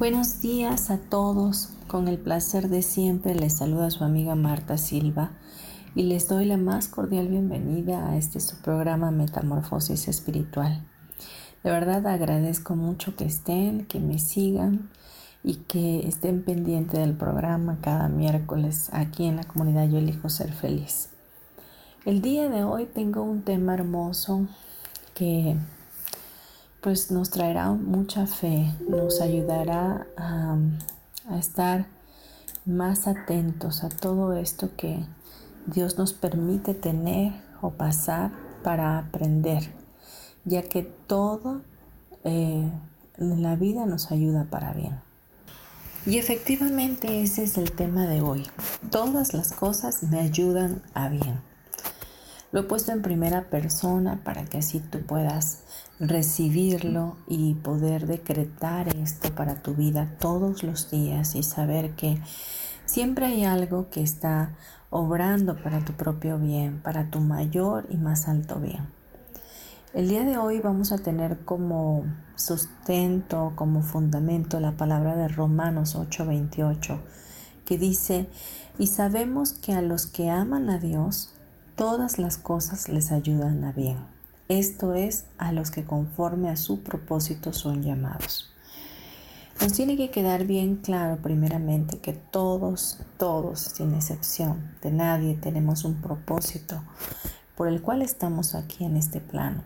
[0.00, 1.74] Buenos días a todos.
[1.86, 5.32] Con el placer de siempre les saluda su amiga Marta Silva
[5.94, 10.82] y les doy la más cordial bienvenida a este su programa Metamorfosis Espiritual.
[11.62, 14.88] De verdad agradezco mucho que estén, que me sigan
[15.44, 20.50] y que estén pendientes del programa cada miércoles aquí en la comunidad Yo elijo ser
[20.50, 21.10] feliz.
[22.06, 24.46] El día de hoy tengo un tema hermoso
[25.12, 25.58] que
[26.80, 30.56] pues nos traerá mucha fe, nos ayudará a,
[31.38, 31.86] estar
[32.64, 35.04] más atentos a todo esto que
[35.66, 38.32] Dios nos permite tener o pasar
[38.64, 39.72] para aprender,
[40.44, 41.60] ya que todo
[42.24, 42.68] eh,
[43.18, 44.98] la vida nos ayuda para bien.
[46.06, 48.46] Y efectivamente ese es el tema de hoy.
[48.90, 51.49] Todas las cosas me ayudan a bien.
[52.52, 55.62] Lo he puesto en primera persona para que así tú puedas
[56.00, 62.20] recibirlo y poder decretar esto para tu vida todos los días y saber que
[62.86, 64.56] siempre hay algo que está
[64.90, 68.88] obrando para tu propio bien, para tu mayor y más alto bien.
[69.94, 75.94] El día de hoy vamos a tener como sustento, como fundamento la palabra de Romanos
[75.94, 77.00] 8:28,
[77.64, 78.28] que dice,
[78.78, 81.32] y sabemos que a los que aman a Dios,
[81.80, 83.96] todas las cosas les ayudan a bien.
[84.50, 88.52] Esto es a los que conforme a su propósito son llamados.
[89.62, 95.84] Nos tiene que quedar bien claro primeramente que todos, todos, sin excepción de nadie, tenemos
[95.84, 96.82] un propósito
[97.56, 99.62] por el cual estamos aquí en este plano.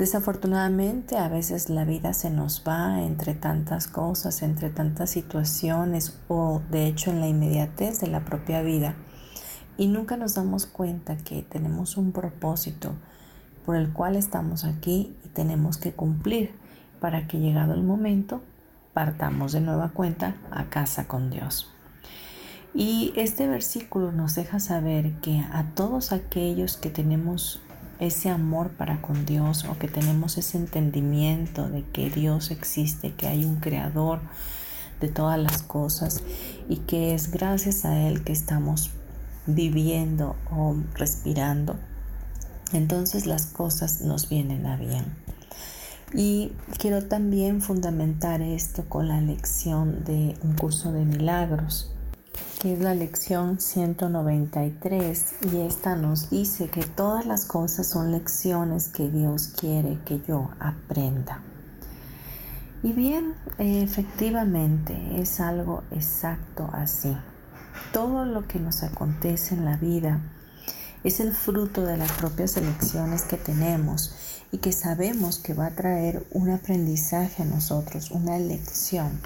[0.00, 6.60] Desafortunadamente a veces la vida se nos va entre tantas cosas, entre tantas situaciones o
[6.72, 8.96] de hecho en la inmediatez de la propia vida
[9.76, 12.92] y nunca nos damos cuenta que tenemos un propósito
[13.64, 16.52] por el cual estamos aquí y tenemos que cumplir
[17.00, 18.42] para que llegado el momento
[18.92, 21.70] partamos de nueva cuenta a casa con Dios.
[22.74, 27.60] Y este versículo nos deja saber que a todos aquellos que tenemos
[28.00, 33.28] ese amor para con Dios o que tenemos ese entendimiento de que Dios existe, que
[33.28, 34.20] hay un creador
[35.00, 36.22] de todas las cosas
[36.68, 38.90] y que es gracias a Él que estamos
[39.46, 41.76] viviendo o respirando,
[42.72, 45.04] entonces las cosas nos vienen a bien.
[46.12, 51.90] Y quiero también fundamentar esto con la lección de un curso de milagros,
[52.60, 58.88] que es la lección 193, y esta nos dice que todas las cosas son lecciones
[58.88, 61.40] que Dios quiere que yo aprenda.
[62.82, 67.16] Y bien, efectivamente es algo exacto así.
[67.92, 70.20] Todo lo que nos acontece en la vida
[71.04, 74.14] es el fruto de las propias elecciones que tenemos
[74.52, 79.20] y que sabemos que va a traer un aprendizaje a nosotros, una lección,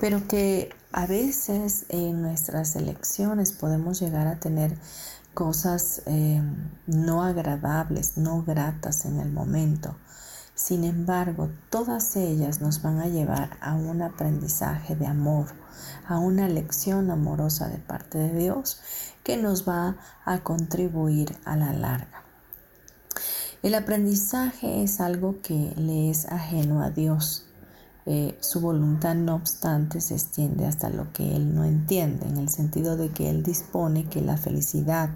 [0.00, 4.76] pero que a veces en nuestras elecciones podemos llegar a tener
[5.34, 6.42] cosas eh,
[6.86, 9.94] no agradables, no gratas en el momento.
[10.54, 15.48] Sin embargo, todas ellas nos van a llevar a un aprendizaje de amor,
[16.06, 18.80] a una lección amorosa de parte de Dios
[19.22, 22.22] que nos va a contribuir a la larga.
[23.62, 27.46] El aprendizaje es algo que le es ajeno a Dios.
[28.04, 32.48] Eh, su voluntad, no obstante, se extiende hasta lo que Él no entiende, en el
[32.48, 35.10] sentido de que Él dispone que la felicidad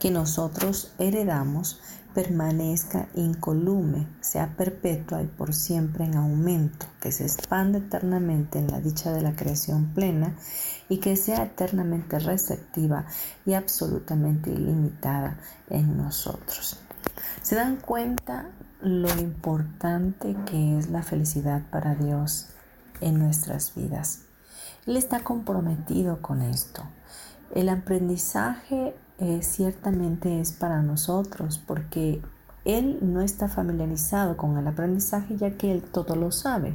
[0.00, 1.78] que nosotros heredamos
[2.14, 8.80] permanezca incolume, sea perpetua y por siempre en aumento, que se expande eternamente en la
[8.80, 10.36] dicha de la creación plena
[10.88, 13.06] y que sea eternamente receptiva
[13.46, 16.80] y absolutamente ilimitada en nosotros.
[17.42, 22.48] ¿Se dan cuenta lo importante que es la felicidad para Dios
[23.00, 24.22] en nuestras vidas?
[24.86, 26.82] Él está comprometido con esto.
[27.54, 32.22] El aprendizaje eh, ciertamente es para nosotros porque
[32.64, 36.74] Él no está familiarizado con el aprendizaje ya que Él todo lo sabe.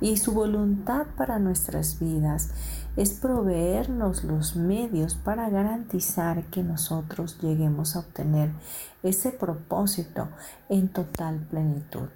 [0.00, 2.50] Y su voluntad para nuestras vidas
[2.96, 8.52] es proveernos los medios para garantizar que nosotros lleguemos a obtener
[9.02, 10.28] ese propósito
[10.68, 12.08] en total plenitud.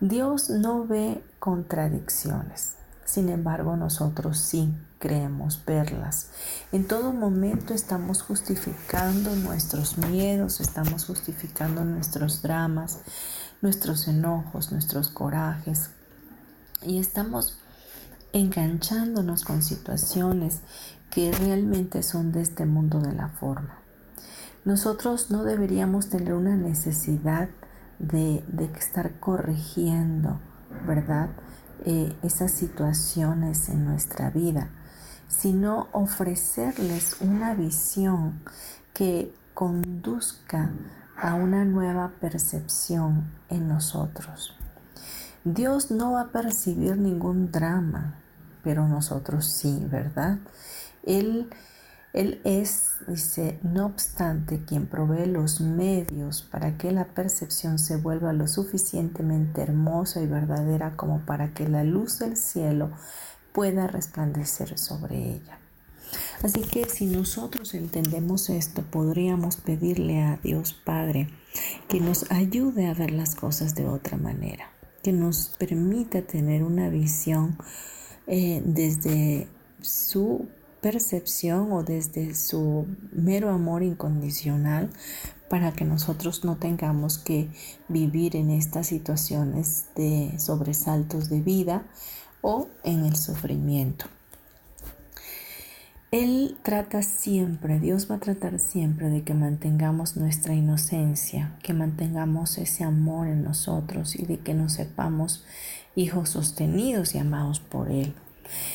[0.00, 6.30] Dios no ve contradicciones, sin embargo nosotros sí creemos verlas.
[6.72, 13.00] En todo momento estamos justificando nuestros miedos, estamos justificando nuestros dramas,
[13.62, 15.90] nuestros enojos, nuestros corajes,
[16.82, 17.58] y estamos
[18.32, 20.60] enganchándonos con situaciones
[21.10, 23.78] que realmente son de este mundo de la forma.
[24.64, 27.48] Nosotros no deberíamos tener una necesidad
[27.98, 28.44] de,
[28.78, 30.40] estar corrigiendo,
[30.86, 31.30] ¿verdad?
[31.84, 34.70] Eh, esas situaciones en nuestra vida,
[35.28, 38.40] sino ofrecerles una visión
[38.94, 40.72] que conduzca
[41.16, 44.56] a una nueva percepción en nosotros.
[45.44, 48.16] Dios no va a percibir ningún drama,
[48.62, 50.38] pero nosotros sí, ¿verdad?
[51.02, 51.48] Él,
[52.12, 58.32] él es, dice, no obstante, quien provee los medios para que la percepción se vuelva
[58.32, 62.90] lo suficientemente hermosa y verdadera como para que la luz del cielo
[63.52, 65.58] pueda resplandecer sobre ella.
[66.42, 71.28] Así que si nosotros entendemos esto, podríamos pedirle a Dios Padre
[71.88, 74.70] que nos ayude a ver las cosas de otra manera
[75.02, 77.56] que nos permita tener una visión
[78.26, 79.48] eh, desde
[79.80, 80.48] su
[80.80, 84.90] percepción o desde su mero amor incondicional
[85.48, 87.48] para que nosotros no tengamos que
[87.88, 91.86] vivir en estas situaciones de sobresaltos de vida
[92.40, 94.06] o en el sufrimiento.
[96.10, 102.56] Él trata siempre, Dios va a tratar siempre de que mantengamos nuestra inocencia, que mantengamos
[102.56, 105.44] ese amor en nosotros y de que nos sepamos
[105.96, 108.14] hijos sostenidos y amados por Él.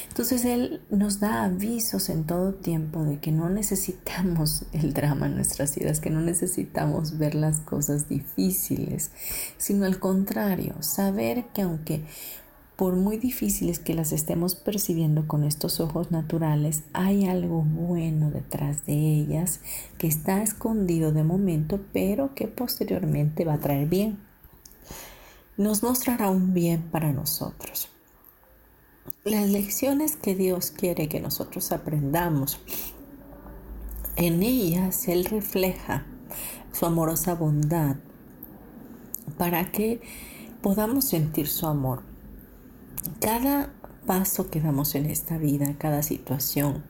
[0.09, 5.36] Entonces Él nos da avisos en todo tiempo de que no necesitamos el drama en
[5.36, 9.12] nuestras vidas, que no necesitamos ver las cosas difíciles,
[9.57, 12.04] sino al contrario, saber que aunque
[12.75, 18.85] por muy difíciles que las estemos percibiendo con estos ojos naturales, hay algo bueno detrás
[18.85, 19.59] de ellas
[19.99, 24.19] que está escondido de momento, pero que posteriormente va a traer bien.
[25.55, 27.89] Nos mostrará un bien para nosotros.
[29.23, 32.59] Las lecciones que Dios quiere que nosotros aprendamos,
[34.15, 36.05] en ellas Él refleja
[36.71, 37.97] su amorosa bondad
[39.37, 40.01] para que
[40.61, 42.12] podamos sentir su amor
[43.19, 43.71] cada
[44.05, 46.83] paso que damos en esta vida, cada situación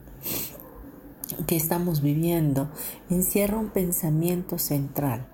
[1.48, 2.70] que estamos viviendo,
[3.10, 5.28] encierra un pensamiento central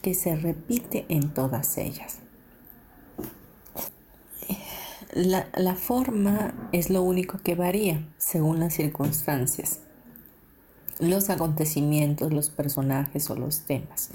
[0.00, 2.18] que se repite en todas ellas.
[5.12, 9.80] La, la, forma es lo único que varía según las circunstancias,
[10.98, 14.10] los acontecimientos, los personajes o los temas,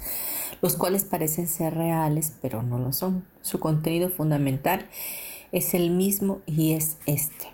[0.60, 3.24] los cuales parecen ser reales pero no lo son.
[3.42, 7.48] Su contenido fundamental es el mismo y es este.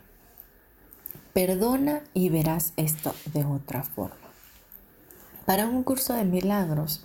[1.32, 4.16] Perdona y verás esto de otra forma.
[5.46, 7.04] Para un curso de milagros,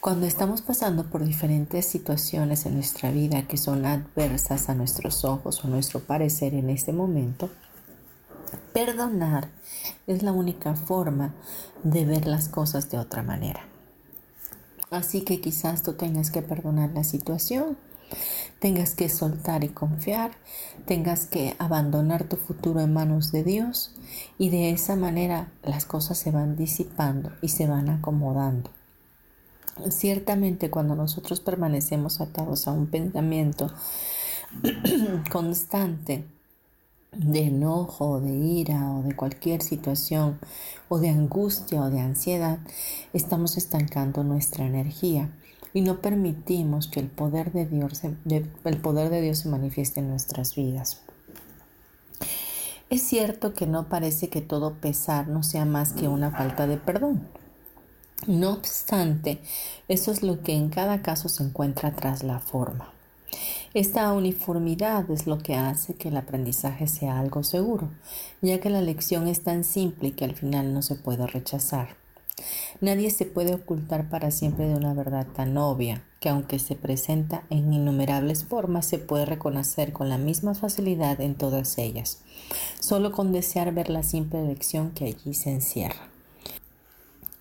[0.00, 5.62] cuando estamos pasando por diferentes situaciones en nuestra vida que son adversas a nuestros ojos
[5.62, 7.50] o a nuestro parecer en este momento,
[8.72, 9.48] perdonar
[10.06, 11.34] es la única forma
[11.82, 13.60] de ver las cosas de otra manera.
[14.90, 17.76] Así que quizás tú tengas que perdonar la situación
[18.58, 20.32] tengas que soltar y confiar,
[20.86, 23.92] tengas que abandonar tu futuro en manos de Dios
[24.38, 28.70] y de esa manera las cosas se van disipando y se van acomodando.
[29.88, 33.72] Ciertamente cuando nosotros permanecemos atados a un pensamiento
[35.30, 36.24] constante,
[37.12, 40.38] de enojo, de ira o de cualquier situación
[40.88, 42.58] o de angustia o de ansiedad,
[43.12, 45.30] estamos estancando nuestra energía
[45.72, 50.00] y no permitimos que el poder de Dios se, el poder de Dios se manifieste
[50.00, 51.00] en nuestras vidas.
[52.90, 56.76] Es cierto que no parece que todo pesar no sea más que una falta de
[56.76, 57.28] perdón.
[58.26, 59.40] No obstante,
[59.86, 62.92] eso es lo que en cada caso se encuentra tras la forma.
[63.72, 67.88] Esta uniformidad es lo que hace que el aprendizaje sea algo seguro,
[68.42, 71.99] ya que la lección es tan simple que al final no se puede rechazar.
[72.80, 77.44] Nadie se puede ocultar para siempre de una verdad tan obvia que aunque se presenta
[77.50, 82.22] en innumerables formas, se puede reconocer con la misma facilidad en todas ellas,
[82.78, 86.08] solo con desear ver la simple lección que allí se encierra.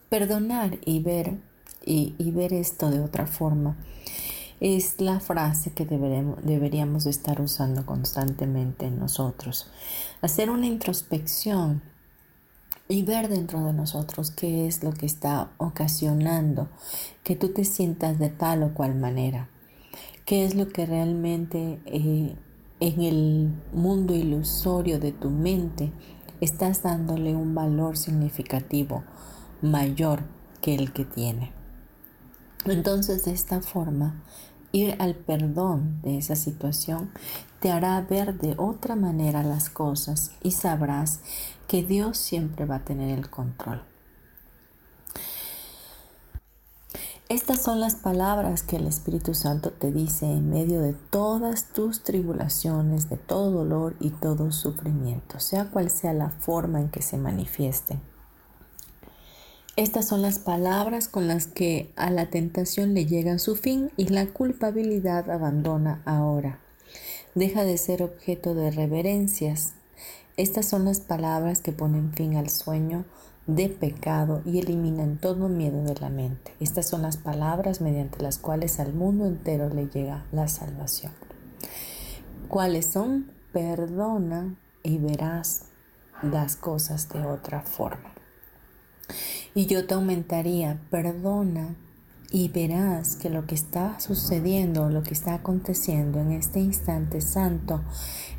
[0.10, 1.38] Perdonar y ver,
[1.86, 3.78] y, ver esto de otra forma
[4.60, 9.68] es la frase que deberíamos, deberíamos estar usando constantemente en nosotros.
[10.22, 11.82] Hacer una introspección
[12.92, 16.70] y ver dentro de nosotros qué es lo que está ocasionando
[17.24, 19.48] que tú te sientas de tal o cual manera,
[20.26, 22.36] qué es lo que realmente eh,
[22.80, 25.94] en el mundo ilusorio de tu mente
[26.42, 29.04] estás dándole un valor significativo
[29.62, 30.24] mayor
[30.60, 31.52] que el que tiene.
[32.66, 34.24] Entonces de esta forma,
[34.72, 37.12] ir al perdón de esa situación
[37.60, 41.20] te hará ver de otra manera las cosas y sabrás
[41.70, 43.84] que Dios siempre va a tener el control.
[47.30, 52.02] Estas son las palabras que el Espíritu Santo te dice en medio de todas tus
[52.02, 57.18] tribulaciones, de todo dolor y todo sufrimiento, sea cual sea la forma en que se
[57.18, 58.02] manifiesten.
[59.76, 64.08] Estas son las palabras con las que a la tentación le llega su fin y
[64.08, 66.60] la culpabilidad abandona ahora.
[67.36, 69.74] Deja de ser objeto de reverencias,
[70.38, 73.06] estas son las palabras que ponen fin al sueño
[73.46, 76.54] de pecado y eliminan todo miedo de la mente.
[76.60, 81.12] Estas son las palabras mediante las cuales al mundo entero le llega la salvación.
[82.48, 83.32] ¿Cuáles son?
[83.52, 85.64] Perdona y verás
[86.22, 88.14] las cosas de otra forma.
[89.56, 91.76] Y yo te aumentaría, perdona
[92.32, 97.82] y verás que lo que está sucediendo, lo que está aconteciendo en este instante santo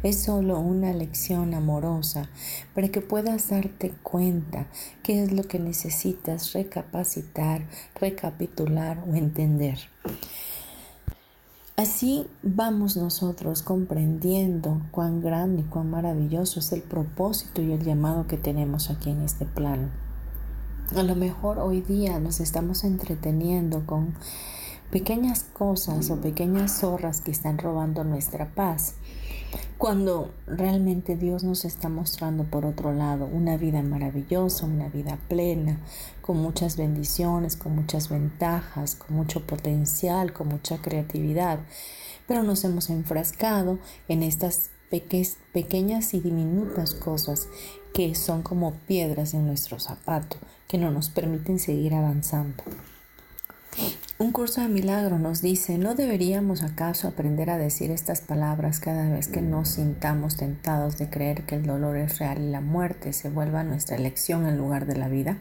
[0.02, 2.28] es solo una lección amorosa
[2.74, 4.68] para que puedas darte cuenta
[5.02, 7.66] qué es lo que necesitas recapacitar,
[8.00, 9.78] recapitular o entender.
[11.76, 18.26] Así vamos nosotros comprendiendo cuán grande y cuán maravilloso es el propósito y el llamado
[18.26, 20.09] que tenemos aquí en este plano.
[20.96, 24.14] A lo mejor hoy día nos estamos entreteniendo con
[24.90, 28.94] pequeñas cosas o pequeñas zorras que están robando nuestra paz,
[29.78, 35.78] cuando realmente Dios nos está mostrando por otro lado una vida maravillosa, una vida plena,
[36.22, 41.60] con muchas bendiciones, con muchas ventajas, con mucho potencial, con mucha creatividad,
[42.26, 43.78] pero nos hemos enfrascado
[44.08, 44.70] en estas
[45.52, 47.46] pequeñas y diminutas cosas
[47.92, 50.36] que son como piedras en nuestro zapato,
[50.68, 52.62] que no nos permiten seguir avanzando.
[54.18, 59.08] Un curso de milagro nos dice, ¿no deberíamos acaso aprender a decir estas palabras cada
[59.08, 63.14] vez que nos sintamos tentados de creer que el dolor es real y la muerte
[63.14, 65.38] se vuelva nuestra elección en lugar de la vida?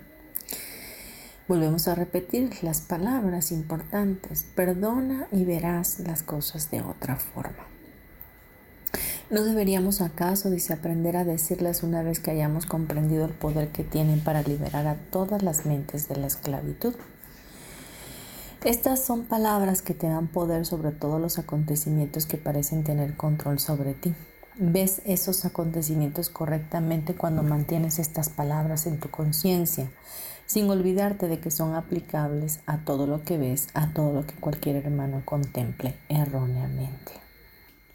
[1.49, 7.78] Volvemos a repetir las palabras importantes, perdona y verás las cosas de otra forma.
[9.29, 13.83] ¿No deberíamos acaso, dice, aprender a decirles una vez que hayamos comprendido el poder que
[13.83, 16.95] tienen para liberar a todas las mentes de la esclavitud?
[18.63, 23.59] Estas son palabras que te dan poder sobre todos los acontecimientos que parecen tener control
[23.59, 24.15] sobre ti.
[24.57, 29.91] Ves esos acontecimientos correctamente cuando mantienes estas palabras en tu conciencia,
[30.47, 34.33] sin olvidarte de que son aplicables a todo lo que ves, a todo lo que
[34.33, 37.11] cualquier hermano contemple erróneamente.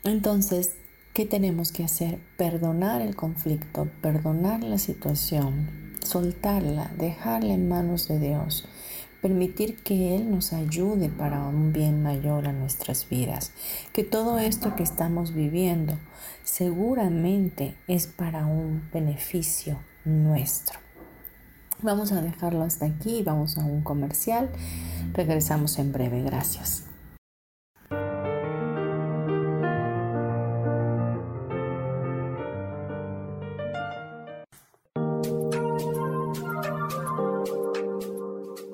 [0.05, 0.77] Entonces,
[1.15, 2.19] ¿Qué tenemos que hacer?
[2.37, 8.67] Perdonar el conflicto, perdonar la situación, soltarla, dejarla en manos de Dios,
[9.23, 13.53] permitir que Él nos ayude para un bien mayor a nuestras vidas,
[13.93, 15.97] que todo esto que estamos viviendo
[16.43, 20.81] seguramente es para un beneficio nuestro.
[21.81, 24.51] Vamos a dejarlo hasta aquí, vamos a un comercial,
[25.13, 26.84] regresamos en breve, gracias.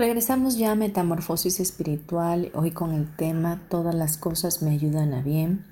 [0.00, 5.20] Regresamos ya a Metamorfosis Espiritual, hoy con el tema Todas las cosas me ayudan a
[5.20, 5.66] bien.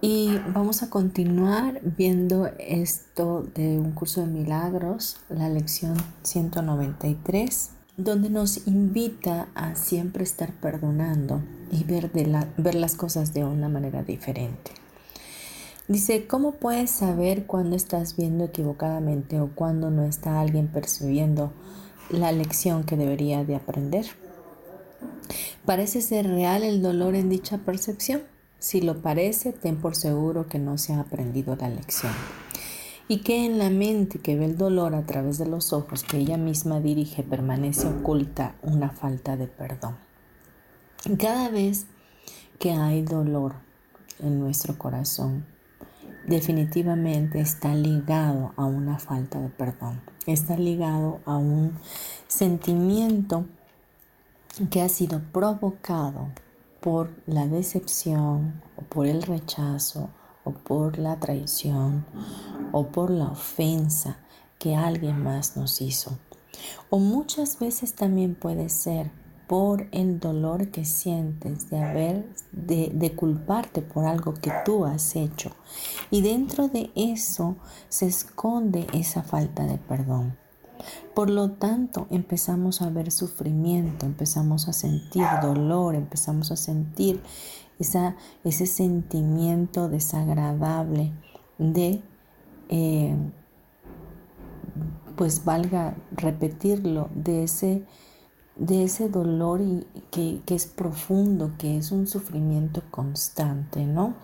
[0.00, 8.30] Y vamos a continuar viendo esto de un curso de milagros, la lección 193, donde
[8.30, 12.10] nos invita a siempre estar perdonando y ver,
[12.56, 14.70] ver las cosas de una manera diferente.
[15.86, 21.52] Dice, ¿cómo puedes saber cuándo estás viendo equivocadamente o cuándo no está alguien percibiendo?
[22.10, 24.06] La lección que debería de aprender.
[25.64, 28.22] ¿Parece ser real el dolor en dicha percepción?
[28.58, 32.12] Si lo parece, ten por seguro que no se ha aprendido la lección.
[33.08, 36.18] Y que en la mente que ve el dolor a través de los ojos que
[36.18, 39.96] ella misma dirige permanece oculta una falta de perdón.
[41.18, 41.86] Cada vez
[42.58, 43.56] que hay dolor
[44.20, 45.44] en nuestro corazón,
[46.26, 51.78] definitivamente está ligado a una falta de perdón, está ligado a un
[52.26, 53.46] sentimiento
[54.70, 56.28] que ha sido provocado
[56.80, 60.10] por la decepción o por el rechazo
[60.44, 62.04] o por la traición
[62.72, 64.18] o por la ofensa
[64.58, 66.18] que alguien más nos hizo.
[66.90, 69.10] O muchas veces también puede ser
[69.46, 75.50] por el dolor que sientes de haber, de, culparte por algo que tú has hecho.
[76.10, 77.56] Y dentro de eso
[77.88, 80.36] se esconde esa falta de perdón.
[81.14, 87.22] Por lo tanto, empezamos a ver sufrimiento, empezamos a sentir dolor, empezamos a sentir
[87.78, 91.12] esa, ese sentimiento desagradable
[91.58, 92.02] de,
[92.68, 93.16] eh,
[95.16, 97.84] pues valga repetirlo, de ese
[98.56, 104.14] de ese dolor y que, que, es profundo, que es un sufrimiento constante, ¿no?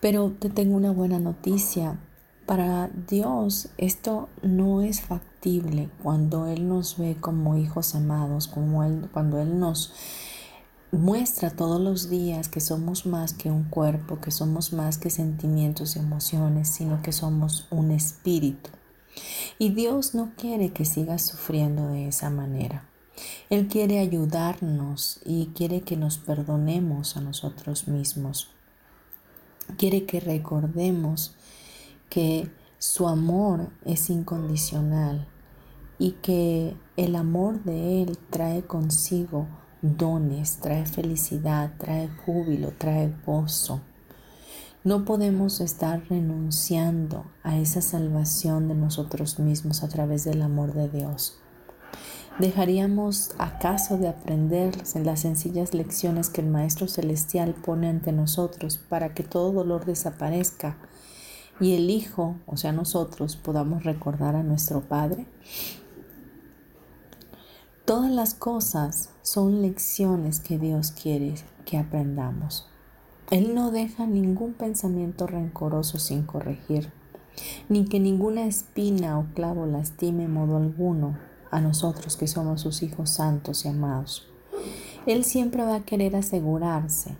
[0.00, 1.98] Pero te tengo una buena noticia.
[2.46, 9.08] Para Dios esto no es factible cuando Él nos ve como hijos amados, como él,
[9.12, 9.92] cuando Él nos
[10.92, 15.94] muestra todos los días que somos más que un cuerpo, que somos más que sentimientos
[15.94, 18.70] y emociones, sino que somos un espíritu.
[19.58, 22.88] Y Dios no quiere que sigas sufriendo de esa manera.
[23.50, 28.50] Él quiere ayudarnos y quiere que nos perdonemos a nosotros mismos.
[29.76, 31.34] Quiere que recordemos
[32.08, 35.28] que su amor es incondicional
[35.98, 39.46] y que el amor de Él trae consigo
[39.82, 43.80] dones, trae felicidad, trae júbilo, trae gozo.
[44.82, 50.88] No podemos estar renunciando a esa salvación de nosotros mismos a través del amor de
[50.88, 51.38] Dios.
[52.38, 59.12] ¿Dejaríamos acaso de aprender las sencillas lecciones que el Maestro Celestial pone ante nosotros para
[59.12, 60.78] que todo dolor desaparezca
[61.60, 65.26] y el Hijo, o sea nosotros, podamos recordar a nuestro Padre?
[67.84, 71.34] Todas las cosas son lecciones que Dios quiere
[71.66, 72.69] que aprendamos.
[73.30, 76.90] Él no deja ningún pensamiento rencoroso sin corregir,
[77.68, 81.16] ni que ninguna espina o clavo lastime en modo alguno
[81.52, 84.26] a nosotros que somos sus hijos santos y amados.
[85.06, 87.16] Él siempre va a querer asegurarse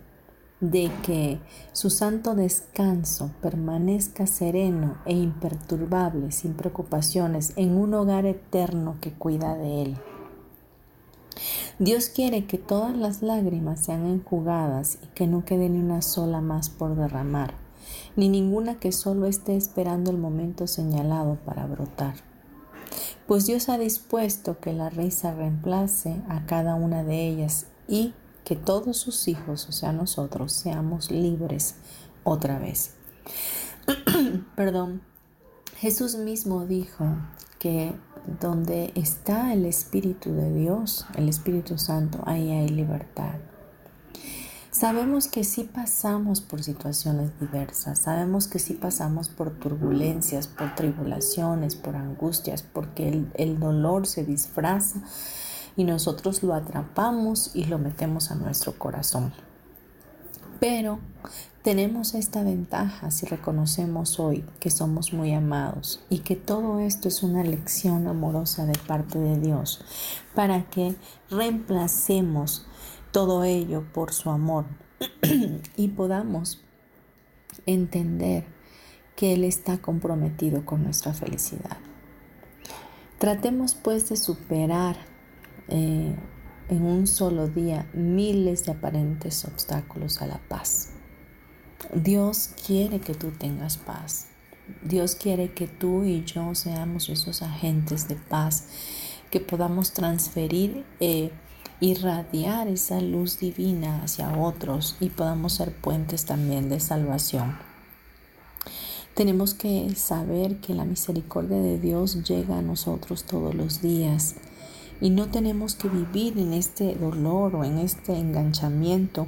[0.59, 1.39] de que
[1.71, 9.55] su santo descanso permanezca sereno e imperturbable, sin preocupaciones, en un hogar eterno que cuida
[9.55, 9.97] de él.
[11.79, 16.41] Dios quiere que todas las lágrimas sean enjugadas y que no quede ni una sola
[16.41, 17.55] más por derramar,
[18.15, 22.15] ni ninguna que solo esté esperando el momento señalado para brotar.
[23.27, 28.13] Pues Dios ha dispuesto que la risa reemplace a cada una de ellas y
[28.43, 31.75] que todos sus hijos, o sea nosotros, seamos libres
[32.23, 32.95] otra vez.
[34.55, 35.01] Perdón.
[35.77, 37.05] Jesús mismo dijo
[37.57, 37.93] que
[38.39, 43.35] donde está el Espíritu de Dios, el Espíritu Santo, ahí hay libertad.
[44.71, 51.75] Sabemos que sí pasamos por situaciones diversas, sabemos que sí pasamos por turbulencias, por tribulaciones,
[51.75, 55.01] por angustias, porque el, el dolor se disfraza
[55.75, 59.33] y nosotros lo atrapamos y lo metemos a nuestro corazón.
[60.61, 60.99] Pero
[61.63, 67.23] tenemos esta ventaja si reconocemos hoy que somos muy amados y que todo esto es
[67.23, 69.83] una lección amorosa de parte de Dios
[70.35, 70.93] para que
[71.31, 72.67] reemplacemos
[73.11, 74.65] todo ello por su amor
[75.77, 76.63] y podamos
[77.65, 78.45] entender
[79.15, 81.77] que Él está comprometido con nuestra felicidad.
[83.17, 84.95] Tratemos pues de superar
[85.69, 86.15] eh,
[86.71, 90.93] en un solo día miles de aparentes obstáculos a la paz.
[91.93, 94.27] Dios quiere que tú tengas paz.
[94.81, 98.67] Dios quiere que tú y yo seamos esos agentes de paz,
[99.29, 101.31] que podamos transferir, e
[101.81, 107.57] irradiar esa luz divina hacia otros y podamos ser puentes también de salvación.
[109.13, 114.35] Tenemos que saber que la misericordia de Dios llega a nosotros todos los días
[115.01, 119.27] y no tenemos que vivir en este dolor o en este enganchamiento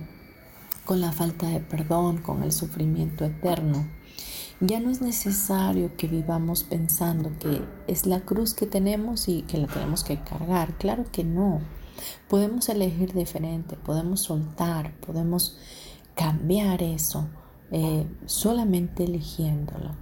[0.86, 3.88] con la falta de perdón, con el sufrimiento eterno.
[4.60, 9.58] Ya no es necesario que vivamos pensando que es la cruz que tenemos y que
[9.58, 10.78] la tenemos que cargar.
[10.78, 11.60] Claro que no.
[12.30, 15.58] Podemos elegir diferente, podemos soltar, podemos
[16.16, 17.28] cambiar eso.
[17.72, 19.96] Eh, solamente eligiéndolo.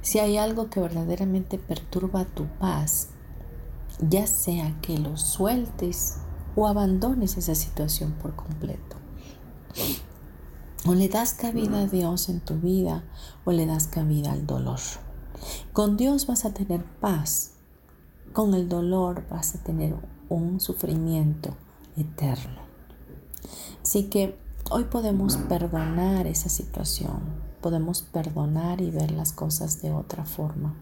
[0.00, 3.10] Si hay algo que verdaderamente perturba tu paz,
[4.00, 6.18] ya sea que lo sueltes
[6.54, 8.96] o abandones esa situación por completo.
[10.86, 13.04] O le das cabida a Dios en tu vida
[13.44, 14.80] o le das cabida al dolor.
[15.72, 17.52] Con Dios vas a tener paz.
[18.32, 19.94] Con el dolor vas a tener
[20.28, 21.56] un sufrimiento
[21.96, 22.60] eterno.
[23.82, 24.38] Así que
[24.70, 27.20] hoy podemos perdonar esa situación.
[27.60, 30.74] Podemos perdonar y ver las cosas de otra forma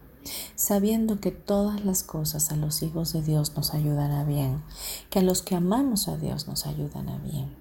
[0.55, 4.63] sabiendo que todas las cosas a los hijos de Dios nos ayudan a bien,
[5.11, 7.55] que a los que amamos a Dios nos ayudan a bien.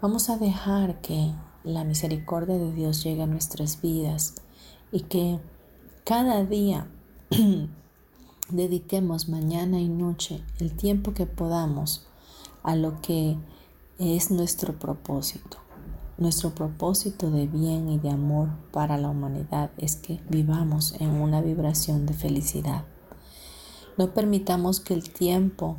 [0.00, 4.34] Vamos a dejar que la misericordia de Dios llegue a nuestras vidas
[4.92, 5.38] y que
[6.04, 6.88] cada día
[8.48, 12.06] dediquemos mañana y noche el tiempo que podamos
[12.62, 13.36] a lo que
[13.98, 15.58] es nuestro propósito.
[16.20, 21.40] Nuestro propósito de bien y de amor para la humanidad es que vivamos en una
[21.40, 22.84] vibración de felicidad.
[23.96, 25.78] No permitamos que el tiempo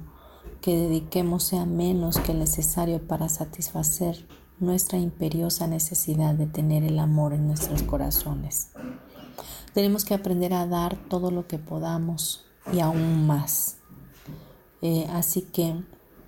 [0.60, 4.26] que dediquemos sea menos que necesario para satisfacer
[4.60, 8.72] nuestra imperiosa necesidad de tener el amor en nuestros corazones.
[9.76, 13.78] Tenemos que aprender a dar todo lo que podamos y aún más.
[14.82, 15.76] Eh, así que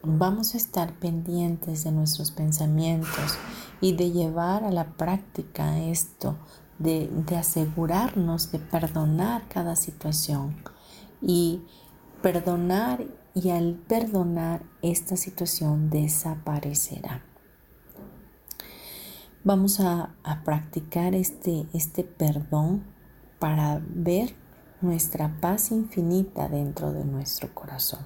[0.04, 3.40] vamos a estar pendientes de nuestros pensamientos
[3.84, 6.38] y de llevar a la práctica esto,
[6.80, 10.56] de, de asegurarnos de perdonar cada situación
[11.22, 11.64] y
[12.22, 17.26] perdonar y al perdonar esta situación desaparecerá.
[19.44, 22.86] Vamos a, a, practicar este, este perdón
[23.38, 24.34] para ver
[24.80, 28.00] nuestra paz infinita dentro de nuestro corazón.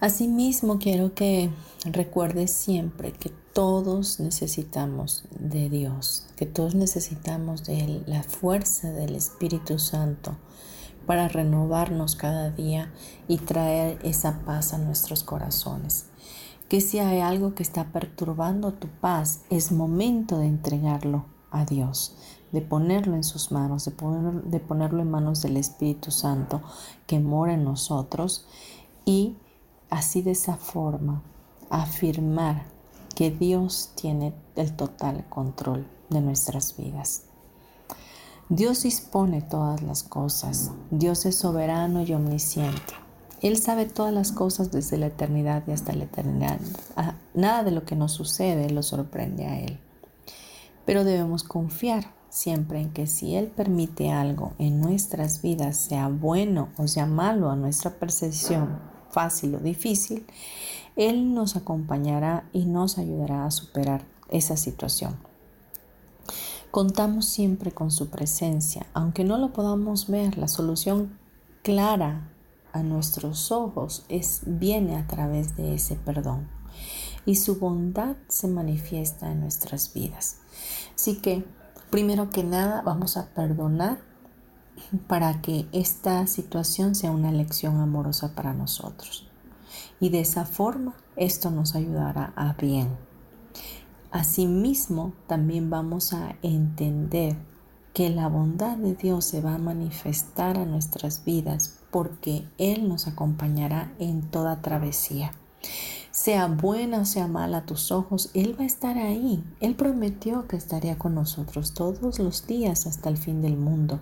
[0.00, 1.48] Asimismo, quiero que
[1.90, 9.78] recuerdes siempre que todos necesitamos de Dios, que todos necesitamos de la fuerza del Espíritu
[9.78, 10.36] Santo
[11.06, 12.92] para renovarnos cada día
[13.28, 16.04] y traer esa paz a nuestros corazones.
[16.68, 22.14] Que si hay algo que está perturbando tu paz, es momento de entregarlo a Dios,
[22.52, 23.92] de ponerlo en sus manos, de,
[24.50, 26.60] de ponerlo en manos del Espíritu Santo
[27.06, 28.44] que mora en nosotros
[29.06, 29.38] y
[29.88, 31.22] así de esa forma
[31.70, 32.75] afirmar
[33.16, 37.22] que Dios tiene el total control de nuestras vidas.
[38.50, 40.70] Dios dispone todas las cosas.
[40.90, 42.92] Dios es soberano y omnisciente.
[43.40, 46.60] Él sabe todas las cosas desde la eternidad y hasta la eternidad.
[46.94, 49.80] Ah, nada de lo que nos sucede lo sorprende a Él.
[50.84, 56.68] Pero debemos confiar siempre en que si Él permite algo en nuestras vidas, sea bueno
[56.76, 58.78] o sea malo a nuestra percepción,
[59.10, 60.26] fácil o difícil,
[60.96, 65.16] Él nos acompañará y nos ayudará a superar esa situación.
[66.70, 71.18] Contamos siempre con su presencia, aunque no lo podamos ver, la solución
[71.62, 72.28] clara
[72.72, 76.48] a nuestros ojos es, viene a través de ese perdón
[77.24, 80.38] y su bondad se manifiesta en nuestras vidas.
[80.94, 81.44] Así que,
[81.90, 83.98] primero que nada, vamos a perdonar
[85.08, 89.25] para que esta situación sea una lección amorosa para nosotros.
[90.00, 92.88] Y de esa forma esto nos ayudará a bien.
[94.10, 97.36] Asimismo, también vamos a entender
[97.92, 103.06] que la bondad de Dios se va a manifestar a nuestras vidas porque Él nos
[103.06, 105.32] acompañará en toda travesía.
[106.10, 109.42] sea buena o sea mala a tus ojos, Él va a estar ahí.
[109.60, 114.00] Él prometió que estaría con nosotros todos los días hasta el fin del mundo.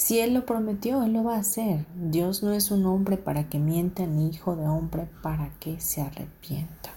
[0.00, 1.84] Si Él lo prometió, Él lo va a hacer.
[1.94, 6.00] Dios no es un hombre para que mienta, ni hijo de hombre para que se
[6.00, 6.88] arrepienta.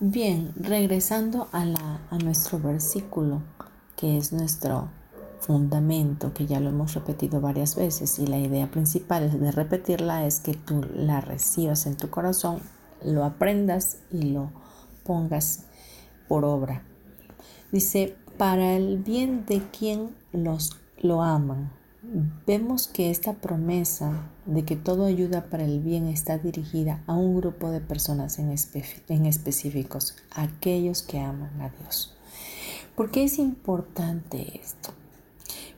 [0.00, 1.64] Bien, regresando a,
[2.22, 3.40] nuestro versículo,
[3.96, 4.90] que es nuestro
[5.40, 10.40] fundamento que ya lo hemos repetido varias veces y la idea principal de repetirla es
[10.40, 12.60] que tú la recibas en tu corazón,
[13.02, 14.50] lo aprendas y lo
[15.04, 15.64] pongas
[16.28, 16.82] por obra.
[17.72, 21.72] Dice, para el bien de quien los lo aman.
[22.46, 27.36] Vemos que esta promesa de que todo ayuda para el bien está dirigida a un
[27.36, 28.54] grupo de personas en,
[29.08, 32.16] en específicos, aquellos que aman a Dios.
[32.96, 34.90] ¿Por qué es importante esto?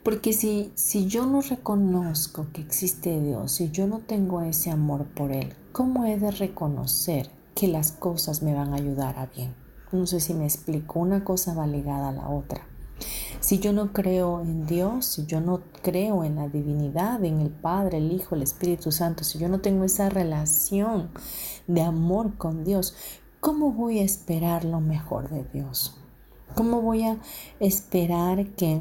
[0.03, 5.07] Porque si, si yo no reconozco que existe Dios, si yo no tengo ese amor
[5.07, 9.55] por Él, ¿cómo he de reconocer que las cosas me van a ayudar a bien?
[9.93, 12.74] No sé si me explico, una cosa va ligada a la otra.
[13.41, 17.51] Si yo no creo en Dios, si yo no creo en la divinidad, en el
[17.51, 21.11] Padre, el Hijo, el Espíritu Santo, si yo no tengo esa relación
[21.67, 22.95] de amor con Dios,
[23.41, 25.97] ¿cómo voy a esperar lo mejor de Dios?
[26.55, 27.19] ¿Cómo voy a
[27.61, 28.81] esperar que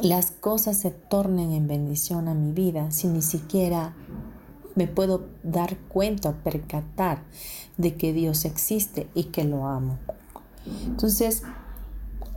[0.00, 3.94] las cosas se tornen en bendición a mi vida si ni siquiera
[4.78, 7.24] me puedo dar cuenta percatar
[7.76, 9.98] de que Dios existe y que lo amo.
[10.86, 11.42] Entonces,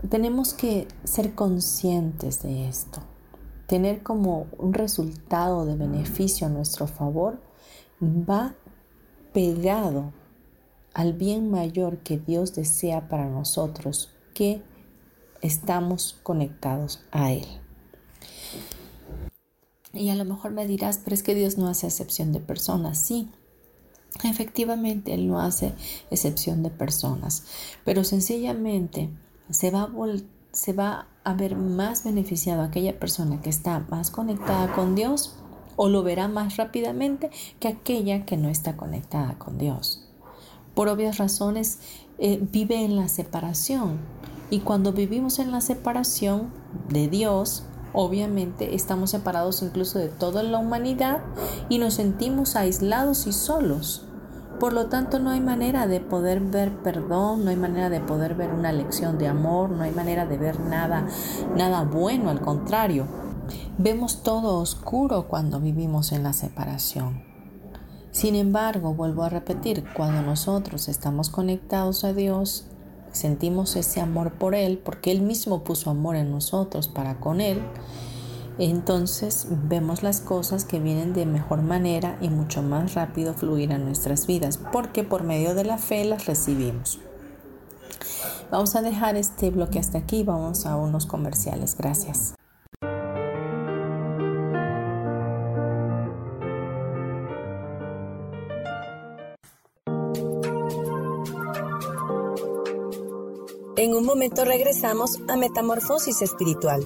[0.10, 3.02] tenemos que ser conscientes de esto,
[3.68, 7.40] tener como un resultado de beneficio a nuestro favor,
[8.02, 8.56] va
[9.34, 10.12] pegado
[10.94, 14.62] al bien mayor que Dios desea para nosotros, que
[15.42, 17.46] estamos conectados a Él.
[19.94, 22.98] Y a lo mejor me dirás, pero es que Dios no hace excepción de personas.
[22.98, 23.30] Sí,
[24.24, 25.74] efectivamente Él no hace
[26.10, 27.44] excepción de personas,
[27.84, 29.10] pero sencillamente
[29.52, 29.90] se va,
[30.52, 35.36] se va a ver más beneficiado aquella persona que está más conectada con Dios
[35.76, 40.08] o lo verá más rápidamente que aquella que no está conectada con Dios.
[40.74, 41.80] Por obvias razones,
[42.18, 44.00] eh, vive en la separación
[44.50, 46.52] y cuando vivimos en la separación
[46.90, 51.22] de Dios, obviamente estamos separados incluso de toda la humanidad
[51.70, 54.06] y nos sentimos aislados y solos.
[54.62, 58.36] Por lo tanto, no hay manera de poder ver perdón, no hay manera de poder
[58.36, 61.08] ver una lección de amor, no hay manera de ver nada,
[61.58, 63.08] nada bueno, al contrario.
[63.80, 67.24] Vemos todo oscuro cuando vivimos en la separación.
[68.12, 72.66] Sin embargo, vuelvo a repetir, cuando nosotros estamos conectados a Dios,
[73.12, 77.64] sentimos ese amor por Él, porque Él mismo puso amor en nosotros para con Él,
[78.58, 83.78] entonces vemos las cosas que vienen de mejor manera y mucho más rápido fluir a
[83.78, 87.00] nuestras vidas, porque por medio de la fe las recibimos.
[88.52, 91.76] Vamos a dejar este bloque hasta aquí, vamos a unos comerciales.
[91.78, 92.36] Gracias.
[103.78, 106.86] En un momento regresamos a Metamorfosis Espiritual.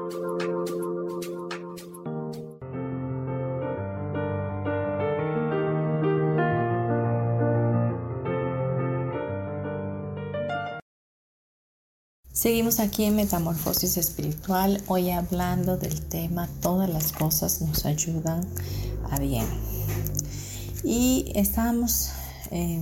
[12.41, 18.43] Seguimos aquí en Metamorfosis Espiritual, hoy hablando del tema Todas las cosas nos ayudan
[19.11, 19.45] a bien.
[20.83, 22.09] Y estamos
[22.49, 22.81] eh,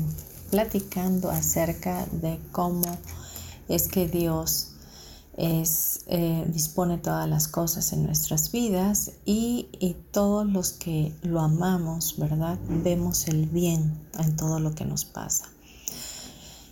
[0.49, 2.87] platicando acerca de cómo
[3.67, 4.69] es que Dios
[5.35, 11.41] es, eh, dispone todas las cosas en nuestras vidas y, y, todos los que lo
[11.41, 12.57] amamos, ¿verdad?
[12.69, 15.49] Vemos el bien en todo lo que nos pasa.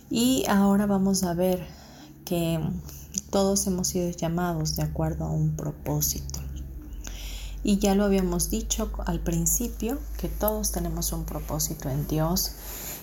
[0.08, 1.77] Y ahora vamos a ver
[2.28, 2.60] que
[3.30, 6.40] todos hemos sido llamados de acuerdo a un propósito.
[7.64, 12.52] Y ya lo habíamos dicho al principio, que todos tenemos un propósito en Dios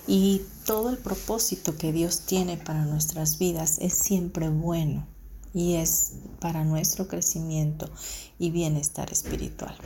[0.06, 5.04] y todo el propósito que Dios tiene para nuestras vidas es siempre bueno
[5.52, 7.90] y es para nuestro crecimiento
[8.38, 9.76] y bienestar espiritual.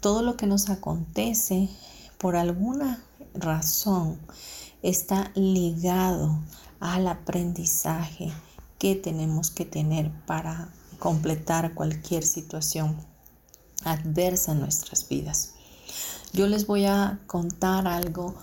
[0.00, 1.68] Todo lo que nos acontece
[2.16, 3.02] por alguna
[3.34, 4.20] razón
[4.82, 6.38] está ligado
[6.78, 8.32] al aprendizaje
[8.78, 12.96] que tenemos que tener para completar cualquier situación
[13.84, 15.54] adversa en nuestras vidas.
[16.32, 18.34] Yo les voy a contar algo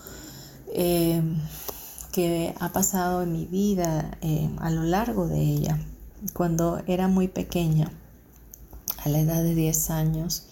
[0.68, 1.22] eh,
[2.12, 5.78] que ha pasado en mi vida eh, a lo largo de ella.
[6.32, 7.92] Cuando era muy pequeña,
[9.04, 10.44] a la edad de 10 años,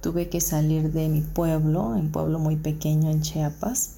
[0.00, 3.94] tuve que salir de mi pueblo, un pueblo muy pequeño en Chiapas,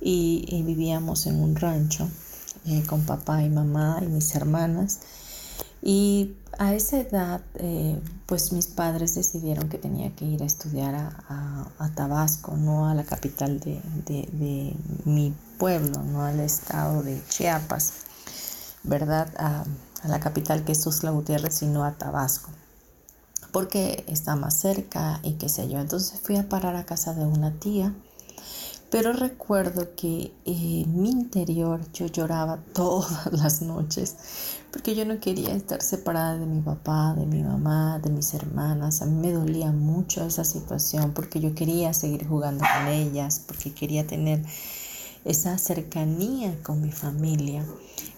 [0.00, 2.08] y vivíamos en un rancho.
[2.66, 5.00] Eh, con papá y mamá y mis hermanas.
[5.82, 10.94] Y a esa edad, eh, pues mis padres decidieron que tenía que ir a estudiar
[10.94, 17.92] a, Tabasco, no a la capital de, de, mi pueblo, no al estado de Chiapas,
[18.82, 19.32] ¿verdad?
[19.38, 19.64] A,
[20.02, 22.50] a la capital que es Tuzla Gutiérrez, sino a Tabasco,
[23.52, 25.80] porque está más cerca y qué sé yo.
[25.80, 27.94] Entonces fui a parar a casa de una tía
[28.90, 34.16] pero recuerdo que en eh, mi interior yo lloraba todas las noches
[34.72, 39.02] porque yo no quería estar separada de mi papá, de mi mamá, de mis hermanas.
[39.02, 43.72] A mí me dolía mucho esa situación porque yo quería seguir jugando con ellas, porque
[43.72, 44.44] quería tener
[45.24, 47.64] esa cercanía con mi familia.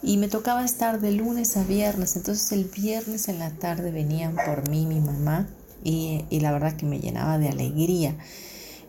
[0.02, 2.16] Y me tocaba estar de lunes a viernes.
[2.16, 5.48] Entonces el viernes en la tarde venían por mí mi mamá
[5.82, 8.14] y, y la verdad que me llenaba de alegría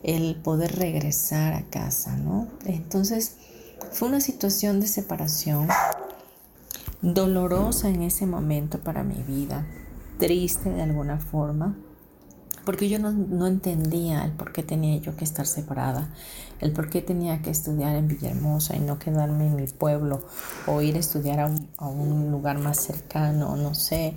[0.04, 2.46] el poder regresar a casa, ¿no?
[2.66, 3.36] Entonces
[3.90, 5.66] fue una situación de separación
[7.00, 9.66] dolorosa en ese momento para mi vida,
[10.18, 11.76] triste de alguna forma,
[12.64, 16.10] porque yo no, entendía el por qué tenía yo que estar separada,
[16.60, 20.22] el por qué tenía que estudiar en Villahermosa y no quedarme en mi pueblo
[20.66, 24.16] o ir a estudiar a un, lugar más cercano, no sé,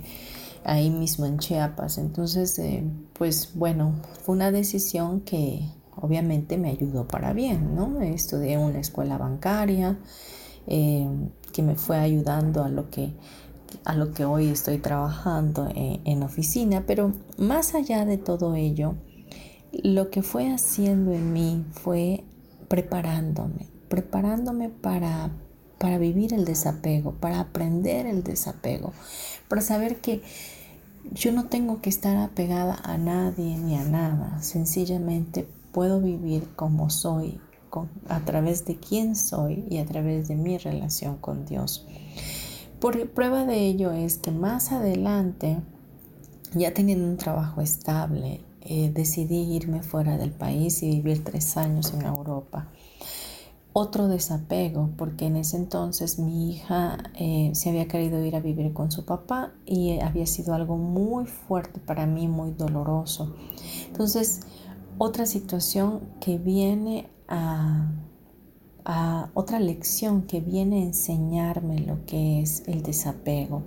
[0.64, 1.98] ahí mismo en Chiapas.
[1.98, 8.00] Entonces, eh, pues bueno, fue una decisión que obviamente me ayudó para bien, ¿no?
[8.00, 9.98] Estudié en una escuela bancaria
[10.66, 11.08] eh,
[11.52, 13.12] que me fue ayudando a lo que,
[13.84, 18.94] a lo que hoy estoy trabajando en, en oficina, pero más allá de todo ello,
[19.72, 22.24] lo que fue haciendo en mí fue
[22.68, 25.30] preparándome, preparándome para,
[25.78, 28.92] para vivir el desapego, para aprender el desapego,
[29.48, 30.22] para saber que
[31.12, 36.90] yo no tengo que estar apegada a nadie ni a nada, sencillamente puedo vivir como
[36.90, 37.40] soy,
[38.08, 41.86] a través de quién soy y a través de mi relación con Dios.
[42.80, 45.58] Por prueba de ello es que más adelante,
[46.54, 51.92] ya teniendo un trabajo estable, eh, decidí irme fuera del país y vivir tres años
[51.92, 52.68] en Europa.
[53.72, 58.72] Otro desapego, porque en ese entonces mi hija eh, se había querido ir a vivir
[58.72, 63.34] con su papá y había sido algo muy fuerte para mí, muy doloroso.
[63.86, 64.40] Entonces,
[64.98, 67.92] otra situación que viene a,
[69.34, 73.62] otra lección que viene a enseñarme lo que es el desapego.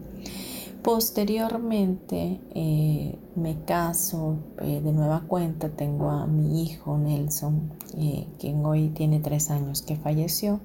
[0.82, 8.66] Posteriormente eh, me caso eh, de nueva cuenta, tengo a mi hijo Nelson, eh, quien
[8.66, 10.60] hoy tiene tres años que falleció,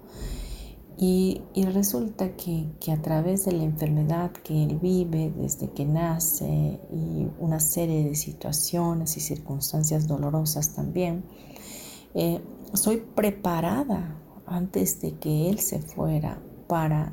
[0.99, 1.43] y,
[1.73, 7.61] resulta que, a través de la enfermedad que él vive desde que nace y una
[7.61, 11.25] serie de situaciones y circunstancias dolorosas también,
[12.15, 12.41] eh,
[12.73, 17.13] soy preparada antes de que él se fuera para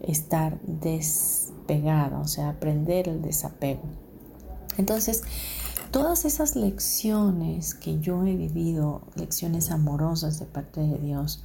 [0.00, 3.82] estar despegada, o sea, aprender el desapego.
[4.78, 5.22] Entonces,
[5.94, 11.44] Todas esas lecciones que yo he vivido, lecciones amorosas de parte de Dios,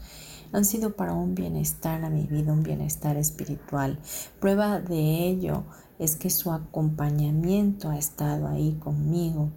[0.51, 3.99] han sido para un bienestar a mi vida, un bienestar espiritual.
[4.39, 5.65] Prueba de ello
[5.99, 9.51] es que su acompañamiento ha estado ahí conmigo.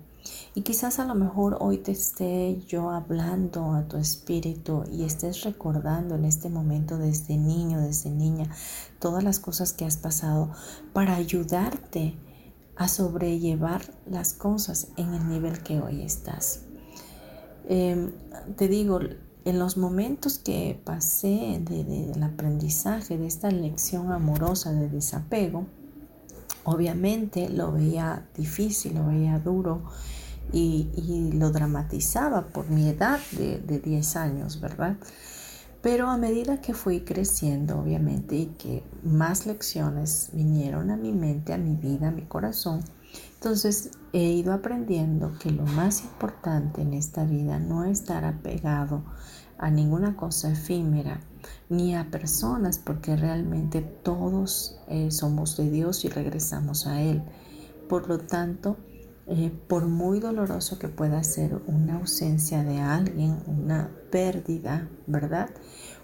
[0.54, 5.42] Y quizás a lo mejor hoy te esté yo hablando a tu espíritu y estés
[5.44, 8.50] recordando en este momento desde niño, desde niña,
[8.98, 10.50] todas las cosas que has pasado
[10.92, 12.14] para ayudarte
[12.82, 16.62] a sobrellevar las cosas en el nivel que hoy estás.
[17.68, 18.10] Em,
[18.56, 18.98] te digo,
[19.44, 25.66] en los momentos que pasé del aprendizaje de esta lección amorosa de desapego,
[26.64, 29.82] obviamente lo veía difícil, lo veía duro
[30.52, 34.96] y, lo dramatizaba por mi edad de, de 10 años, ¿verdad?
[35.82, 41.52] Pero a medida que fui creciendo, obviamente, y que más lecciones vinieron a mi mente,
[41.52, 42.82] a mi vida, a mi corazón,
[43.34, 49.02] entonces he ido aprendiendo que lo más importante en esta vida no es estar apegado
[49.58, 51.20] a ninguna cosa efímera
[51.68, 57.22] ni a personas, porque realmente todos eh, somos de Dios y regresamos a Él.
[57.88, 58.76] Por lo tanto,
[59.26, 65.50] eh, por muy doloroso que pueda ser una ausencia de alguien, una pérdida, ¿verdad?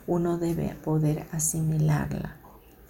[0.07, 2.37] Uno debe poder asimilarla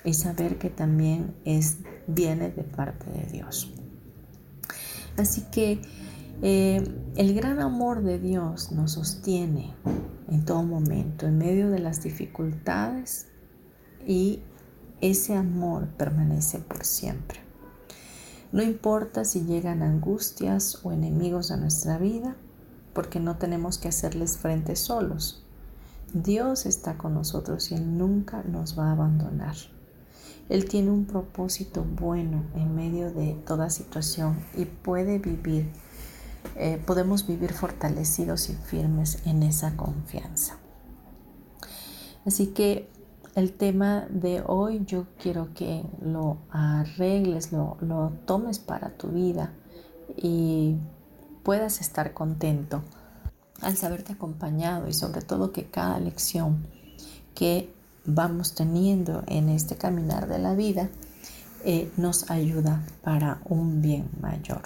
[0.04, 3.72] y saber que también es, viene de parte de Dios.
[5.16, 5.80] Así que
[6.42, 6.84] eh,
[7.16, 9.74] el gran amor de Dios nos sostiene
[10.30, 13.28] en todo momento, en medio de las dificultades
[14.06, 14.40] y
[15.00, 17.47] ese amor permanece por siempre.
[18.50, 22.36] No importa si llegan angustias o enemigos a nuestra vida,
[22.94, 25.44] porque no tenemos que hacerles frente solos.
[26.14, 29.54] Dios está con nosotros y Él nunca nos va a abandonar.
[30.48, 35.70] Él tiene un propósito bueno en medio de toda situación y puede vivir,
[36.56, 40.56] eh, podemos vivir fortalecidos y firmes en esa confianza.
[42.24, 42.88] Así que
[43.34, 49.52] el tema de hoy yo quiero que lo arregles, lo, lo tomes para tu vida
[50.16, 50.76] y
[51.42, 52.82] puedas estar contento
[53.60, 56.66] al saberte acompañado y sobre todo que cada lección
[57.34, 57.72] que
[58.04, 60.88] vamos teniendo en este caminar de la vida
[61.64, 64.62] eh, nos ayuda para un bien mayor.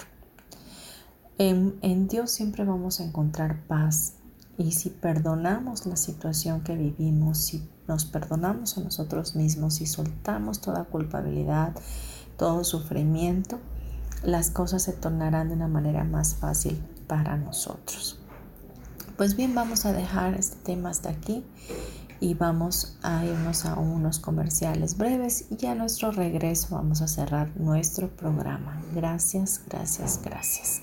[1.38, 4.14] En, en Dios siempre vamos a encontrar paz
[4.58, 10.60] y si perdonamos la situación que vivimos, si nos perdonamos a nosotros mismos, si soltamos
[10.60, 11.74] toda culpabilidad,
[12.36, 13.58] todo sufrimiento,
[14.22, 18.18] las cosas se tornarán de una manera más fácil para nosotros.
[19.16, 21.44] Pues bien, vamos a dejar este tema hasta aquí
[22.20, 27.50] y vamos a irnos a unos comerciales breves y a nuestro regreso vamos a cerrar
[27.56, 28.80] nuestro programa.
[28.94, 30.82] Gracias, gracias, gracias.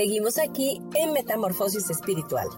[0.00, 2.48] Seguimos aquí en Metamorfosis Espiritual.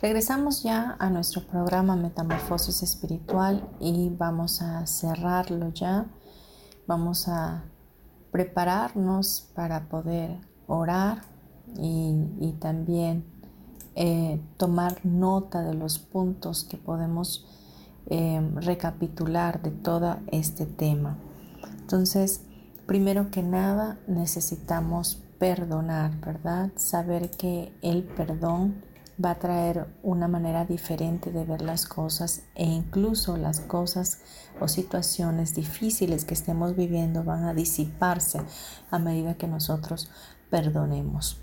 [0.00, 6.06] Regresamos ya a nuestro programa Metamorfosis Espiritual y vamos a cerrarlo ya.
[6.86, 7.64] Vamos a
[8.30, 11.22] prepararnos para poder orar
[11.76, 13.31] y, y también
[13.94, 17.46] eh, tomar nota de los puntos que podemos
[18.06, 21.18] eh, recapitular de todo este tema.
[21.80, 22.42] Entonces,
[22.86, 26.70] primero que nada, necesitamos perdonar, ¿verdad?
[26.76, 28.82] Saber que el perdón
[29.22, 34.20] va a traer una manera diferente de ver las cosas e incluso las cosas
[34.60, 38.40] o situaciones difíciles que estemos viviendo van a disiparse
[38.90, 40.10] a medida que nosotros
[40.50, 41.40] perdonemos.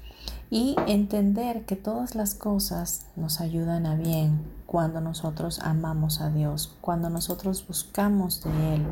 [0.52, 6.76] Y entender que todas las cosas nos ayudan a bien cuando nosotros amamos a Dios,
[6.82, 8.88] cuando nosotros buscamos de Él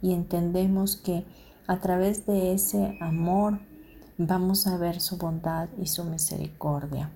[0.00, 1.24] y entendemos que
[1.66, 3.60] a través de ese amor
[4.18, 7.10] vamos a ver su bondad y su misericordia.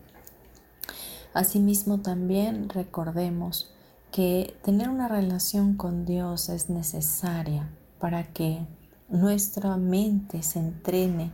[1.34, 3.70] Asimismo también recordemos
[4.10, 7.68] que tener una relación con Dios es necesaria
[8.00, 8.66] para que
[9.08, 11.32] nuestra mente se entrene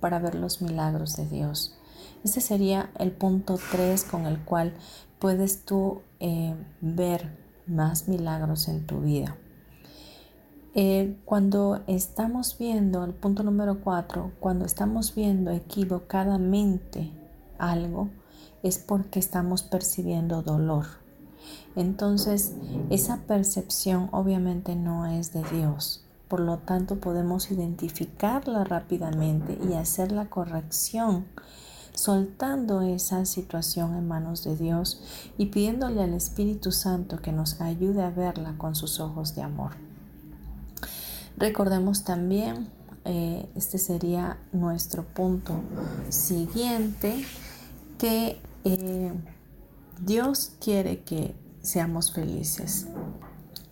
[0.00, 1.78] para ver los milagros de Dios.
[2.24, 4.74] Este sería el punto 3 con el cual
[5.18, 9.36] puedes tú eh, ver más milagros en tu vida.
[10.74, 17.12] Eh, cuando estamos viendo, el punto número 4, cuando estamos viendo equivocadamente
[17.58, 18.08] algo,
[18.62, 20.86] es porque estamos percibiendo dolor.
[21.76, 22.54] Entonces,
[22.90, 26.04] esa percepción obviamente no es de Dios.
[26.28, 31.26] Por lo tanto, podemos identificarla rápidamente y hacer la corrección,
[31.94, 35.02] soltando esa situación en manos de Dios
[35.38, 39.72] y pidiéndole al Espíritu Santo que nos ayude a verla con sus ojos de amor.
[41.36, 42.68] Recordemos también,
[43.04, 45.54] eh, este sería nuestro punto
[46.08, 47.24] siguiente,
[47.98, 49.12] que eh,
[50.00, 52.86] Dios quiere que seamos felices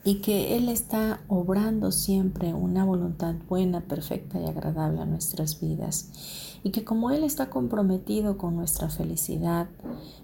[0.03, 6.59] y que Él está obrando siempre una voluntad buena, perfecta y agradable a nuestras vidas.
[6.63, 9.69] Y que como Él está comprometido con nuestra felicidad,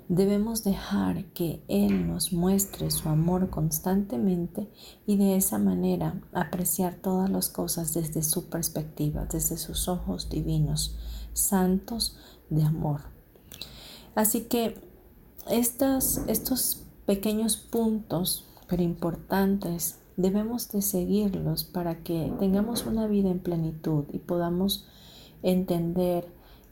[0.09, 4.71] debemos dejar que Él nos muestre su amor constantemente
[5.07, 10.97] y de esa manera apreciar todas las cosas desde su perspectiva, desde sus ojos divinos,
[11.33, 12.17] santos
[12.49, 13.03] de amor.
[14.15, 14.81] Así que
[15.51, 23.39] estos, estos pequeños puntos, pero importantes, debemos de seguirlos para que tengamos una vida en
[23.39, 24.87] plenitud y podamos
[25.43, 26.27] entender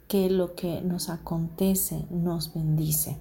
[0.09, 3.18] que lo que nos acontece nos bendice.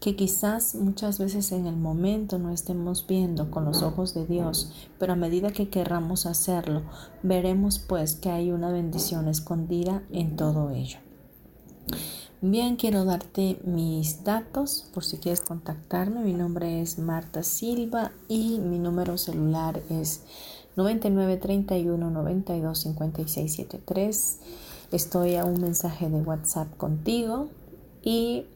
[0.00, 4.88] Que quizás muchas veces en el momento no estemos viendo con los ojos de Dios,
[4.98, 6.82] pero a medida que querramos hacerlo,
[7.22, 10.98] veremos pues que hay una bendición escondida en todo ello.
[12.42, 16.20] Bien, quiero darte mis datos por si quieres contactarme.
[16.20, 20.22] Mi nombre es Marta Silva y mi número celular es
[20.76, 24.38] 9931 92 56 73.
[24.90, 27.48] Estoy a un mensaje de WhatsApp contigo
[28.02, 28.46] y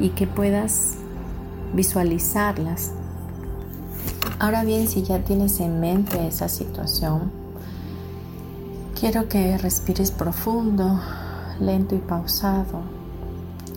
[0.00, 0.96] y que puedas
[1.74, 2.92] visualizarlas.
[4.38, 7.30] Ahora bien, si ya tienes en mente esa situación,
[8.98, 10.98] quiero que respires profundo,
[11.60, 12.80] lento y pausado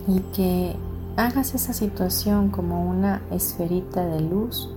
[0.06, 0.76] y que
[1.16, 4.70] hagas esa situación como una esferita de luz,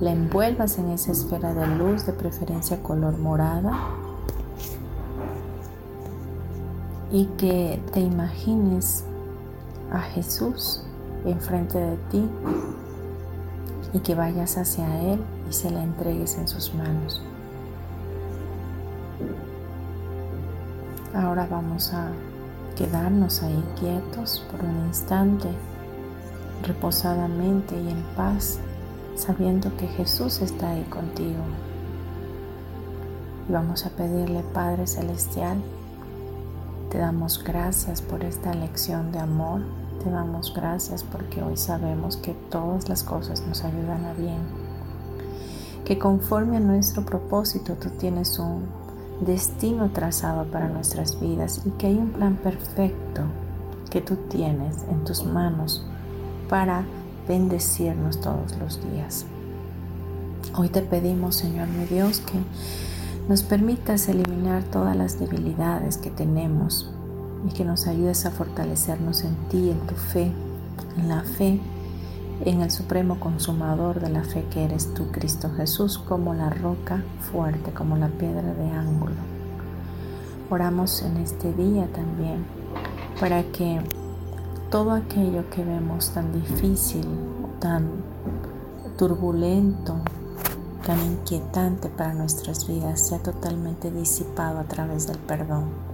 [0.00, 3.72] la envuelvas en esa esfera de luz, de preferencia color morada,
[7.12, 9.04] y que te imagines
[9.92, 10.84] a Jesús
[11.24, 12.28] enfrente de ti
[13.92, 17.22] y que vayas hacia Él y se la entregues en sus manos.
[21.14, 22.08] Ahora vamos a
[22.76, 25.48] quedarnos ahí quietos por un instante,
[26.62, 28.60] reposadamente y en paz,
[29.16, 31.42] sabiendo que Jesús está ahí contigo.
[33.48, 35.60] Y vamos a pedirle, Padre Celestial,
[36.90, 39.62] te damos gracias por esta lección de amor,
[40.02, 44.40] te damos gracias porque hoy sabemos que todas las cosas nos ayudan a bien,
[45.84, 48.64] que conforme a nuestro propósito tú tienes un
[49.20, 53.22] destino trazado para nuestras vidas y que hay un plan perfecto
[53.90, 55.84] que tú tienes en tus manos
[56.48, 56.84] para
[57.28, 59.26] bendecirnos todos los días.
[60.56, 62.38] Hoy te pedimos, Señor mi Dios, que
[63.28, 66.90] nos permitas eliminar todas las debilidades que tenemos
[67.46, 70.32] y que nos ayudes a fortalecernos en ti, en tu fe,
[70.96, 71.60] en la fe
[72.44, 77.02] en el supremo consumador de la fe que eres tú, Cristo Jesús, como la roca
[77.30, 79.16] fuerte, como la piedra de ángulo.
[80.48, 82.44] Oramos en este día también
[83.20, 83.80] para que
[84.70, 87.06] todo aquello que vemos tan difícil,
[87.60, 87.88] tan
[88.96, 89.96] turbulento,
[90.86, 95.89] tan inquietante para nuestras vidas sea totalmente disipado a través del perdón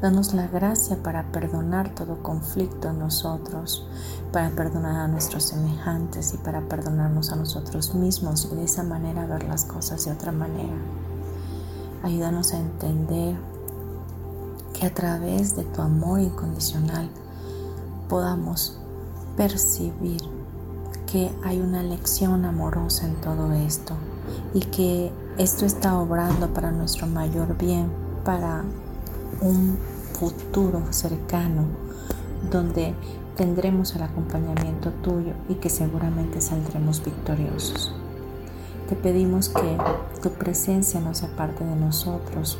[0.00, 3.86] Danos la gracia para perdonar todo conflicto en nosotros,
[4.32, 9.26] para perdonar a nuestros semejantes y para perdonarnos a nosotros mismos y de esa manera
[9.26, 10.76] ver las cosas de otra manera.
[12.02, 13.36] Ayúdanos a entender
[14.78, 17.08] que a través de tu amor incondicional
[18.08, 18.78] podamos
[19.36, 20.20] percibir
[21.06, 23.94] que hay una lección amorosa en todo esto
[24.52, 27.90] y que esto está obrando para nuestro mayor bien,
[28.24, 28.64] para
[29.40, 29.78] un
[30.18, 31.66] futuro cercano
[32.50, 32.94] donde
[33.36, 37.92] tendremos el acompañamiento tuyo y que seguramente saldremos victoriosos.
[38.88, 39.76] Te pedimos que
[40.22, 42.58] tu presencia no sea parte de nosotros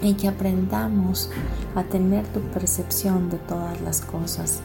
[0.00, 1.30] y que aprendamos
[1.74, 4.60] a tener tu percepción de todas las cosas,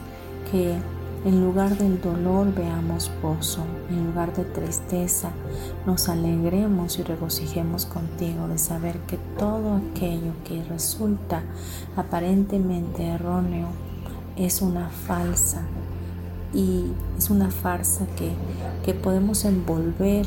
[0.50, 0.78] que
[1.24, 5.30] en lugar del dolor veamos gozo, en lugar de tristeza
[5.86, 11.42] nos alegremos y regocijemos contigo de saber que todo aquello que resulta
[11.96, 13.68] aparentemente erróneo
[14.36, 15.62] es una falsa
[16.54, 16.86] y
[17.18, 18.32] es una farsa que,
[18.84, 20.26] que podemos envolver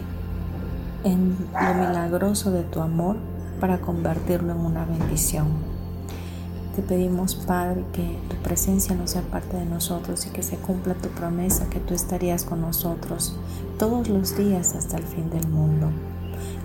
[1.04, 3.18] en lo milagroso de tu amor
[3.60, 5.73] para convertirlo en una bendición.
[6.76, 10.96] Te pedimos, Padre, que tu presencia no sea parte de nosotros y que se cumpla
[10.96, 13.36] tu promesa que tú estarías con nosotros
[13.78, 15.92] todos los días hasta el fin del mundo.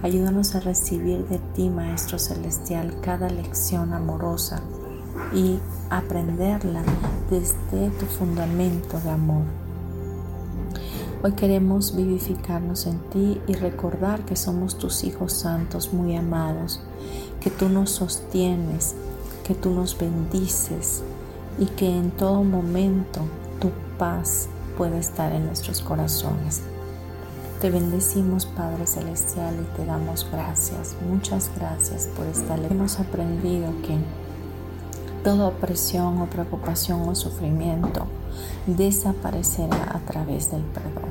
[0.03, 4.63] Ayúdanos a recibir de ti, Maestro Celestial, cada lección amorosa
[5.35, 5.59] y
[5.91, 6.83] aprenderla
[7.31, 9.45] desde tu fundamento de amor.
[11.23, 16.81] Hoy queremos vivificarnos en ti y recordar que somos tus hijos santos muy amados,
[17.41, 18.95] que tú nos sostienes
[19.49, 21.03] que tú nos bendices
[21.59, 23.21] y que en todo momento
[23.59, 24.47] tu paz
[24.77, 26.61] pueda estar en nuestros corazones.
[27.63, 32.69] Te bendecimos Padre Celestial y te damos gracias, muchas gracias por esta ley.
[32.71, 33.97] Hemos aprendido que
[35.25, 38.07] toda opresión o preocupación o sufrimiento
[38.67, 41.11] desaparecerá a través del perdón.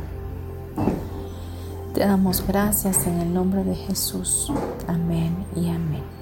[1.95, 4.53] Te damos gracias en el nombre de Jesús.
[4.87, 6.16] Amén y amén.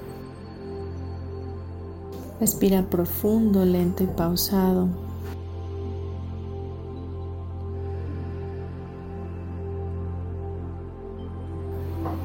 [2.38, 4.88] Respira profundo, lento y pausado.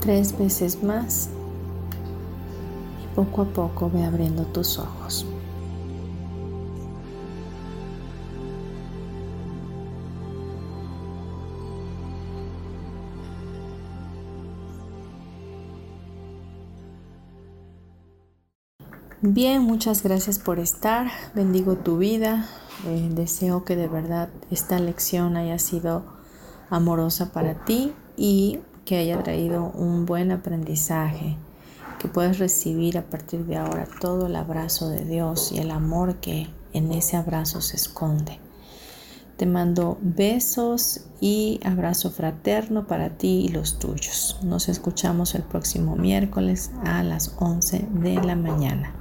[0.02, 1.30] Tres veces más
[3.04, 5.26] y poco a poco ve abriendo tus ojos.
[19.24, 21.12] Bien, muchas gracias por estar.
[21.36, 22.50] Bendigo tu vida.
[22.88, 26.04] Eh, deseo que de verdad esta lección haya sido
[26.72, 31.38] amorosa para ti y que haya traído un buen aprendizaje,
[32.00, 36.16] que puedas recibir a partir de ahora todo el abrazo de Dios y el amor
[36.16, 38.40] que en ese abrazo se esconde.
[39.38, 44.40] Te mando besos y abrazo fraterno para ti y los tuyos.
[44.42, 49.01] Nos escuchamos el próximo miércoles a las 11 de la mañana.